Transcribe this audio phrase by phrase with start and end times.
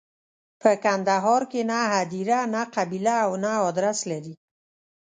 [0.61, 4.33] په کندهار کې نه هدیره، نه قبیله او نه ادرس لري.